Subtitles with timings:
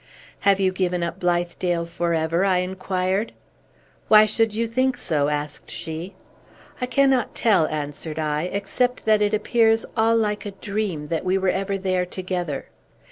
[0.39, 3.33] "Have you given up Blithedale forever?" I inquired.
[4.07, 6.15] "Why should you think so?" asked she.
[6.81, 11.37] "I cannot tell," answered I; "except that it appears all like a dream that we
[11.37, 12.69] were ever there together."